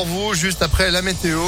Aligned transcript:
pour 0.00 0.06
vous 0.06 0.32
juste 0.32 0.62
après 0.62 0.90
la 0.90 1.02
météo. 1.02 1.40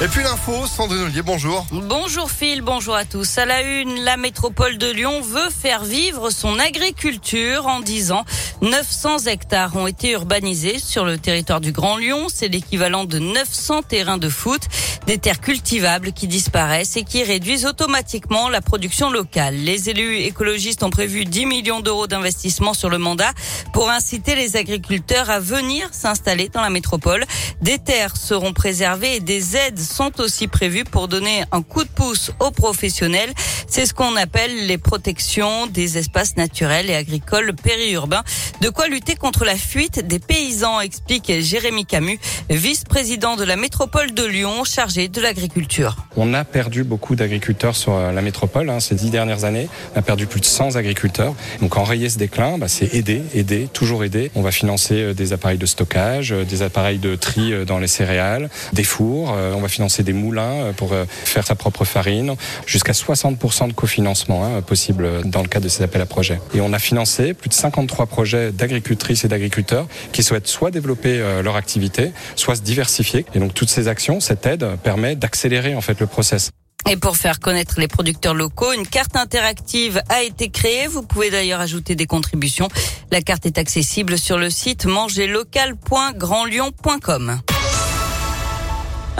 Et 0.00 0.06
puis 0.06 0.22
l'info, 0.22 0.64
Sandrine 0.68 1.02
Ollier, 1.02 1.22
bonjour. 1.22 1.66
Bonjour 1.72 2.30
Phil, 2.30 2.62
bonjour 2.62 2.94
à 2.94 3.04
tous. 3.04 3.36
À 3.36 3.46
la 3.46 3.62
une, 3.62 4.04
la 4.04 4.16
métropole 4.16 4.78
de 4.78 4.88
Lyon 4.88 5.20
veut 5.22 5.50
faire 5.50 5.82
vivre 5.82 6.30
son 6.30 6.56
agriculture 6.60 7.66
en 7.66 7.80
10 7.80 8.12
ans. 8.12 8.24
900 8.62 9.26
hectares 9.26 9.74
ont 9.74 9.88
été 9.88 10.12
urbanisés 10.12 10.78
sur 10.78 11.04
le 11.04 11.18
territoire 11.18 11.60
du 11.60 11.72
Grand 11.72 11.96
Lyon. 11.96 12.28
C'est 12.32 12.46
l'équivalent 12.46 13.06
de 13.06 13.18
900 13.18 13.82
terrains 13.82 14.18
de 14.18 14.28
foot. 14.28 14.62
Des 15.08 15.18
terres 15.18 15.40
cultivables 15.40 16.12
qui 16.12 16.28
disparaissent 16.28 16.96
et 16.96 17.02
qui 17.02 17.24
réduisent 17.24 17.66
automatiquement 17.66 18.48
la 18.48 18.60
production 18.60 19.10
locale. 19.10 19.56
Les 19.56 19.90
élus 19.90 20.18
écologistes 20.18 20.84
ont 20.84 20.90
prévu 20.90 21.24
10 21.24 21.46
millions 21.46 21.80
d'euros 21.80 22.06
d'investissement 22.06 22.74
sur 22.74 22.88
le 22.90 22.98
mandat 22.98 23.32
pour 23.72 23.90
inciter 23.90 24.36
les 24.36 24.56
agriculteurs 24.56 25.28
à 25.28 25.40
venir 25.40 25.88
s'installer 25.90 26.50
dans 26.50 26.60
la 26.60 26.70
métropole. 26.70 27.24
Des 27.62 27.78
terres 27.78 28.16
seront 28.16 28.52
préservées 28.52 29.16
et 29.16 29.20
des 29.20 29.56
aides 29.56 29.87
sont 29.88 30.20
aussi 30.20 30.46
prévues 30.46 30.84
pour 30.84 31.08
donner 31.08 31.44
un 31.52 31.62
coup 31.62 31.82
de 31.82 31.88
pouce 31.88 32.30
aux 32.40 32.50
professionnels. 32.50 33.32
C'est 33.66 33.86
ce 33.86 33.94
qu'on 33.94 34.16
appelle 34.16 34.66
les 34.66 34.78
protections 34.78 35.66
des 35.66 35.98
espaces 35.98 36.36
naturels 36.36 36.90
et 36.90 36.94
agricoles 36.94 37.54
périurbains. 37.54 38.22
De 38.60 38.68
quoi 38.68 38.88
lutter 38.88 39.14
contre 39.14 39.44
la 39.44 39.56
fuite 39.56 40.06
des 40.06 40.18
paysans, 40.18 40.80
explique 40.80 41.32
Jérémy 41.40 41.86
Camus, 41.86 42.18
vice-président 42.50 43.36
de 43.36 43.44
la 43.44 43.56
métropole 43.56 44.12
de 44.12 44.24
Lyon, 44.24 44.64
chargé 44.64 45.08
de 45.08 45.20
l'agriculture. 45.20 45.96
On 46.16 46.34
a 46.34 46.44
perdu 46.44 46.84
beaucoup 46.84 47.14
d'agriculteurs 47.14 47.76
sur 47.76 47.94
euh, 47.94 48.12
la 48.12 48.22
métropole 48.22 48.70
hein, 48.70 48.80
ces 48.80 48.94
dix 48.94 49.10
dernières 49.10 49.44
années. 49.44 49.68
On 49.94 49.98
a 49.98 50.02
perdu 50.02 50.26
plus 50.26 50.40
de 50.40 50.44
100 50.44 50.76
agriculteurs. 50.76 51.34
Donc 51.60 51.76
enrayer 51.76 52.08
ce 52.08 52.18
déclin, 52.18 52.58
bah, 52.58 52.68
c'est 52.68 52.94
aider, 52.94 53.22
aider, 53.34 53.68
toujours 53.72 54.04
aider. 54.04 54.30
On 54.34 54.42
va 54.42 54.50
financer 54.50 54.94
euh, 54.94 55.14
des 55.14 55.32
appareils 55.32 55.58
de 55.58 55.66
stockage, 55.66 56.32
euh, 56.32 56.44
des 56.44 56.62
appareils 56.62 56.98
de 56.98 57.14
tri 57.14 57.52
dans 57.66 57.78
les 57.78 57.86
céréales, 57.86 58.50
des 58.72 58.84
fours. 58.84 59.30
On 59.30 59.60
va 59.60 59.68
des 59.78 60.12
moulins 60.12 60.72
pour 60.76 60.92
faire 61.06 61.46
sa 61.46 61.54
propre 61.54 61.84
farine. 61.84 62.34
Jusqu'à 62.66 62.92
60% 62.92 63.68
de 63.68 63.72
cofinancement 63.72 64.44
hein, 64.44 64.62
possible 64.62 65.22
dans 65.24 65.42
le 65.42 65.48
cadre 65.48 65.64
de 65.64 65.68
ces 65.68 65.82
appels 65.82 66.00
à 66.00 66.06
projets. 66.06 66.40
Et 66.54 66.60
on 66.60 66.72
a 66.72 66.78
financé 66.78 67.34
plus 67.34 67.48
de 67.48 67.54
53 67.54 68.06
projets 68.06 68.52
d'agricultrices 68.52 69.24
et 69.24 69.28
d'agriculteurs 69.28 69.86
qui 70.12 70.22
souhaitent 70.22 70.48
soit 70.48 70.70
développer 70.70 71.18
leur 71.42 71.56
activité, 71.56 72.12
soit 72.36 72.56
se 72.56 72.62
diversifier. 72.62 73.26
Et 73.34 73.38
donc 73.38 73.54
toutes 73.54 73.70
ces 73.70 73.88
actions, 73.88 74.20
cette 74.20 74.46
aide 74.46 74.66
permet 74.82 75.16
d'accélérer 75.16 75.74
en 75.74 75.80
fait 75.80 76.00
le 76.00 76.06
process. 76.06 76.50
Et 76.88 76.96
pour 76.96 77.18
faire 77.18 77.38
connaître 77.40 77.78
les 77.78 77.88
producteurs 77.88 78.34
locaux, 78.34 78.72
une 78.72 78.86
carte 78.86 79.16
interactive 79.16 80.00
a 80.08 80.22
été 80.22 80.48
créée. 80.48 80.86
Vous 80.86 81.02
pouvez 81.02 81.28
d'ailleurs 81.30 81.60
ajouter 81.60 81.96
des 81.96 82.06
contributions. 82.06 82.68
La 83.10 83.20
carte 83.20 83.46
est 83.46 83.58
accessible 83.58 84.16
sur 84.16 84.38
le 84.38 84.48
site 84.48 84.86
mangerlocal.grandlyon.com. 84.86 87.40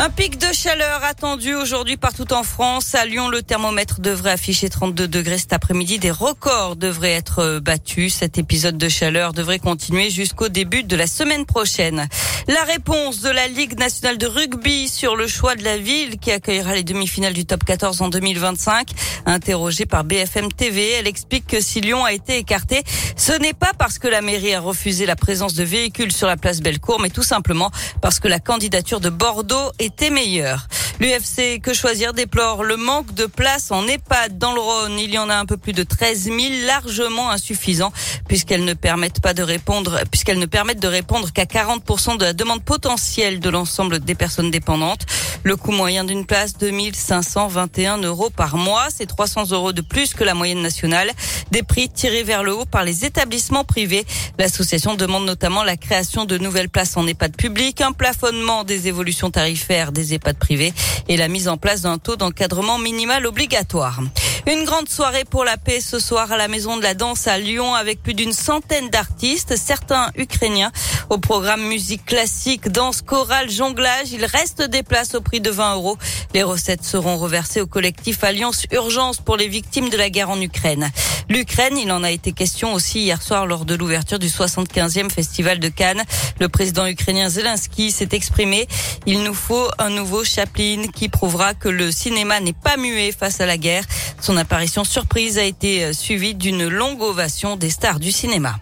Un 0.00 0.10
pic 0.10 0.38
de 0.38 0.52
chaleur 0.52 1.02
attendu 1.02 1.56
aujourd'hui 1.56 1.96
partout 1.96 2.32
en 2.32 2.44
France. 2.44 2.94
À 2.94 3.04
Lyon, 3.04 3.28
le 3.28 3.42
thermomètre 3.42 4.00
devrait 4.00 4.30
afficher 4.30 4.68
32 4.68 5.08
degrés 5.08 5.38
cet 5.38 5.52
après-midi. 5.52 5.98
Des 5.98 6.12
records 6.12 6.76
devraient 6.76 7.14
être 7.14 7.58
battus. 7.58 8.14
Cet 8.14 8.38
épisode 8.38 8.78
de 8.78 8.88
chaleur 8.88 9.32
devrait 9.32 9.58
continuer 9.58 10.08
jusqu'au 10.08 10.48
début 10.48 10.84
de 10.84 10.94
la 10.94 11.08
semaine 11.08 11.46
prochaine. 11.46 12.06
La 12.46 12.62
réponse 12.62 13.22
de 13.22 13.28
la 13.28 13.48
Ligue 13.48 13.76
nationale 13.76 14.18
de 14.18 14.26
rugby 14.28 14.88
sur 14.88 15.16
le 15.16 15.26
choix 15.26 15.56
de 15.56 15.64
la 15.64 15.76
ville 15.76 16.18
qui 16.18 16.30
accueillera 16.30 16.76
les 16.76 16.84
demi-finales 16.84 17.32
du 17.32 17.44
top 17.44 17.64
14 17.64 18.00
en 18.00 18.08
2025. 18.08 18.90
Interrogée 19.26 19.84
par 19.84 20.04
BFM 20.04 20.52
TV, 20.52 20.92
elle 20.92 21.08
explique 21.08 21.48
que 21.48 21.60
si 21.60 21.80
Lyon 21.80 22.04
a 22.04 22.12
été 22.12 22.36
écarté, 22.38 22.84
ce 23.16 23.32
n'est 23.32 23.52
pas 23.52 23.72
parce 23.76 23.98
que 23.98 24.06
la 24.06 24.22
mairie 24.22 24.54
a 24.54 24.60
refusé 24.60 25.06
la 25.06 25.16
présence 25.16 25.54
de 25.54 25.64
véhicules 25.64 26.12
sur 26.12 26.28
la 26.28 26.36
place 26.36 26.60
Bellecour, 26.60 27.00
mais 27.00 27.10
tout 27.10 27.24
simplement 27.24 27.72
parce 28.00 28.20
que 28.20 28.28
la 28.28 28.38
candidature 28.38 29.00
de 29.00 29.10
Bordeaux 29.10 29.72
est 29.80 29.87
était 29.88 30.10
meilleur. 30.10 30.66
L'UFC 31.00 31.60
Que 31.62 31.74
Choisir 31.74 32.12
déplore 32.12 32.64
le 32.64 32.76
manque 32.76 33.14
de 33.14 33.26
place 33.26 33.70
en 33.70 33.86
EHPAD 33.86 34.36
dans 34.36 34.52
le 34.52 34.60
Rhône. 34.60 34.98
Il 34.98 35.12
y 35.12 35.18
en 35.18 35.30
a 35.30 35.36
un 35.36 35.46
peu 35.46 35.56
plus 35.56 35.72
de 35.72 35.84
13 35.84 36.24
000, 36.24 36.36
largement 36.66 37.30
insuffisants, 37.30 37.92
puisqu'elles 38.26 38.64
ne 38.64 38.74
permettent 38.74 39.20
pas 39.20 39.32
de 39.32 39.44
répondre, 39.44 40.00
puisqu'elles 40.10 40.40
ne 40.40 40.46
permettent 40.46 40.80
de 40.80 40.88
répondre 40.88 41.32
qu'à 41.32 41.44
40% 41.44 42.18
de 42.18 42.24
la 42.24 42.32
demande 42.32 42.64
potentielle 42.64 43.38
de 43.38 43.48
l'ensemble 43.48 44.00
des 44.00 44.16
personnes 44.16 44.50
dépendantes. 44.50 45.06
Le 45.44 45.56
coût 45.56 45.70
moyen 45.70 46.02
d'une 46.02 46.26
place, 46.26 46.58
2521 46.58 47.98
euros 47.98 48.30
par 48.30 48.56
mois. 48.56 48.88
C'est 48.92 49.06
300 49.06 49.52
euros 49.52 49.72
de 49.72 49.82
plus 49.82 50.14
que 50.14 50.24
la 50.24 50.34
moyenne 50.34 50.62
nationale. 50.62 51.12
Des 51.52 51.62
prix 51.62 51.88
tirés 51.88 52.24
vers 52.24 52.42
le 52.42 52.52
haut 52.52 52.66
par 52.66 52.82
les 52.82 53.04
établissements 53.04 53.64
privés. 53.64 54.04
L'association 54.36 54.96
demande 54.96 55.26
notamment 55.26 55.62
la 55.62 55.76
création 55.76 56.24
de 56.24 56.38
nouvelles 56.38 56.68
places 56.68 56.96
en 56.96 57.06
EHPAD 57.06 57.36
public, 57.36 57.80
un 57.82 57.92
plafonnement 57.92 58.64
des 58.64 58.88
évolutions 58.88 59.30
tarifaires 59.30 59.92
des 59.92 60.14
EHPAD 60.14 60.36
privés 60.36 60.74
et 61.08 61.16
la 61.16 61.28
mise 61.28 61.48
en 61.48 61.56
place 61.56 61.82
d'un 61.82 61.98
taux 61.98 62.16
d'encadrement 62.16 62.78
minimal 62.78 63.26
obligatoire. 63.26 64.00
Une 64.46 64.64
grande 64.64 64.88
soirée 64.88 65.24
pour 65.24 65.44
la 65.44 65.56
paix 65.56 65.80
ce 65.80 65.98
soir 65.98 66.32
à 66.32 66.36
la 66.36 66.48
Maison 66.48 66.76
de 66.76 66.82
la 66.82 66.94
Danse 66.94 67.26
à 67.26 67.38
Lyon 67.38 67.74
avec 67.74 68.02
plus 68.02 68.14
d'une 68.14 68.32
centaine 68.32 68.88
d'artistes, 68.88 69.56
certains 69.56 70.10
ukrainiens. 70.16 70.72
Au 71.10 71.18
programme 71.18 71.62
musique 71.62 72.04
classique, 72.06 72.68
danse, 72.68 73.02
chorale, 73.02 73.50
jonglage, 73.50 74.12
il 74.12 74.24
reste 74.24 74.62
des 74.62 74.82
places 74.82 75.14
au 75.14 75.20
prix 75.20 75.40
de 75.40 75.50
20 75.50 75.74
euros. 75.74 75.98
Les 76.34 76.42
recettes 76.42 76.84
seront 76.84 77.16
reversées 77.16 77.60
au 77.60 77.66
collectif 77.66 78.24
Alliance 78.24 78.64
Urgence 78.72 79.18
pour 79.18 79.36
les 79.36 79.48
victimes 79.48 79.90
de 79.90 79.96
la 79.96 80.10
guerre 80.10 80.30
en 80.30 80.40
Ukraine. 80.40 80.90
L'Ukraine, 81.28 81.76
il 81.76 81.92
en 81.92 82.02
a 82.02 82.10
été 82.10 82.32
question 82.32 82.72
aussi 82.72 83.00
hier 83.00 83.20
soir 83.20 83.46
lors 83.46 83.66
de 83.66 83.74
l'ouverture 83.74 84.18
du 84.18 84.28
75e 84.28 85.10
festival 85.10 85.58
de 85.58 85.68
Cannes. 85.68 86.02
Le 86.40 86.48
président 86.48 86.86
ukrainien 86.86 87.28
Zelensky 87.28 87.90
s'est 87.90 88.08
exprimé. 88.12 88.66
Il 89.04 89.22
nous 89.22 89.34
faut 89.34 89.68
un 89.78 89.90
nouveau 89.90 90.24
Chaplin 90.24 90.84
qui 90.94 91.08
prouvera 91.08 91.52
que 91.52 91.68
le 91.68 91.92
cinéma 91.92 92.40
n'est 92.40 92.54
pas 92.54 92.76
muet 92.78 93.12
face 93.12 93.40
à 93.40 93.46
la 93.46 93.58
guerre. 93.58 93.84
Son 94.20 94.36
apparition 94.38 94.84
surprise 94.84 95.38
a 95.38 95.44
été 95.44 95.84
euh, 95.84 95.92
suivie 95.92 96.34
d'une 96.34 96.66
longue 96.66 97.02
ovation 97.02 97.56
des 97.56 97.70
stars 97.70 98.00
du 98.00 98.10
cinéma. 98.10 98.58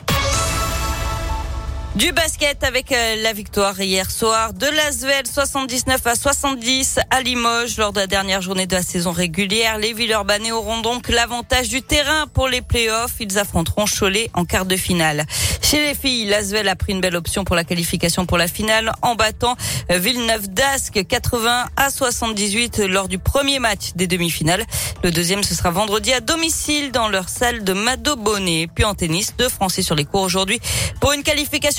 Du 1.96 2.12
basket 2.12 2.62
avec 2.62 2.92
euh, 2.92 3.22
la 3.22 3.32
victoire 3.32 3.80
hier 3.80 4.10
soir 4.10 4.52
de 4.52 4.66
l'Asvel 4.66 5.26
79 5.26 6.06
à 6.06 6.14
70 6.14 6.98
à 7.08 7.22
Limoges 7.22 7.78
lors 7.78 7.94
de 7.94 8.00
la 8.00 8.06
dernière 8.06 8.42
journée 8.42 8.66
de 8.66 8.74
la 8.74 8.82
saison 8.82 9.12
régulière. 9.12 9.78
Les 9.78 9.94
Villeurbanais 9.94 10.52
auront 10.52 10.82
donc 10.82 11.08
l'avantage 11.08 11.70
du 11.70 11.80
terrain 11.80 12.26
pour 12.26 12.48
les 12.48 12.60
playoffs. 12.60 13.14
Ils 13.18 13.38
affronteront 13.38 13.86
Cholet 13.86 14.28
en 14.34 14.44
quart 14.44 14.66
de 14.66 14.76
finale. 14.76 15.24
Chez 15.62 15.80
les 15.80 15.94
filles, 15.94 16.26
l'Asvel 16.26 16.68
a 16.68 16.76
pris 16.76 16.92
une 16.92 17.00
belle 17.00 17.16
option 17.16 17.44
pour 17.44 17.56
la 17.56 17.64
qualification 17.64 18.26
pour 18.26 18.36
la 18.36 18.46
finale 18.46 18.92
en 19.00 19.14
battant 19.14 19.56
euh, 19.90 19.98
Villeneuve 19.98 20.48
d'Ascq 20.48 21.06
80 21.08 21.64
à 21.76 21.88
78 21.88 22.80
lors 22.80 23.08
du 23.08 23.18
premier 23.18 23.58
match 23.58 23.92
des 23.94 24.06
demi-finales. 24.06 24.64
Le 25.02 25.10
deuxième, 25.10 25.42
ce 25.42 25.54
sera 25.54 25.70
vendredi 25.70 26.12
à 26.12 26.20
domicile 26.20 26.92
dans 26.92 27.08
leur 27.08 27.30
salle 27.30 27.64
de 27.64 27.72
Mado 27.72 28.16
Bonnet. 28.16 28.68
Puis 28.74 28.84
en 28.84 28.94
tennis, 28.94 29.34
deux 29.38 29.48
Français 29.48 29.80
sur 29.80 29.94
les 29.94 30.04
cours 30.04 30.20
aujourd'hui 30.20 30.60
pour 31.00 31.12
une 31.12 31.22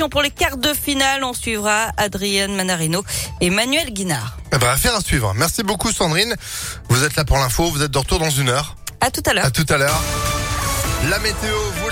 qualification 0.07 0.09
pour 0.09 0.21
les 0.21 0.31
quarts 0.31 0.57
de 0.57 0.73
finale, 0.73 1.23
on 1.23 1.33
suivra 1.33 1.91
Adrienne 1.97 2.55
Manarino 2.55 3.03
et 3.41 3.49
Manuel 3.49 3.91
Guinard. 3.91 4.37
Eh 4.53 4.57
ben, 4.57 4.69
affaire 4.69 4.95
à 4.95 5.01
suivre. 5.01 5.33
Merci 5.35 5.63
beaucoup 5.63 5.91
Sandrine. 5.91 6.35
Vous 6.89 7.03
êtes 7.03 7.15
là 7.15 7.25
pour 7.25 7.37
l'info, 7.37 7.69
vous 7.69 7.81
êtes 7.83 7.91
de 7.91 7.97
retour 7.97 8.19
dans 8.19 8.29
une 8.29 8.49
heure. 8.49 8.75
À 9.01 9.11
tout 9.11 9.23
à 9.25 9.33
l'heure. 9.33 9.45
À 9.45 9.51
tout 9.51 9.65
à 9.69 9.77
l'heure. 9.77 10.01
La 11.09 11.19
météo, 11.19 11.55
vous 11.75 11.85